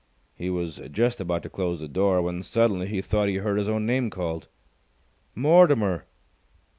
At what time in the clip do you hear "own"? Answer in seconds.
3.69-3.85